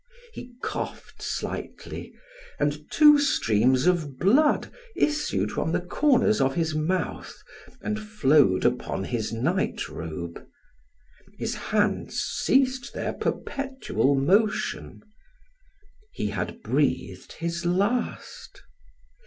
He 0.33 0.53
coughed 0.63 1.21
slightly, 1.21 2.11
and 2.59 2.89
two 2.89 3.19
streams 3.19 3.85
of 3.85 4.17
blood 4.17 4.71
issued 4.95 5.51
from 5.51 5.71
the 5.73 5.79
corners 5.79 6.41
of 6.41 6.55
his 6.55 6.73
mouth 6.73 7.35
and 7.81 7.99
flowed 7.99 8.65
upon 8.65 9.03
his 9.03 9.31
night 9.31 9.87
robe; 9.87 10.43
his 11.37 11.53
hands 11.53 12.19
ceased 12.19 12.95
their 12.95 13.13
perpetual 13.13 14.15
motion; 14.15 15.03
he 16.11 16.31
had 16.31 16.63
breathed 16.63 17.33
his 17.33 17.63
last. 17.63 18.63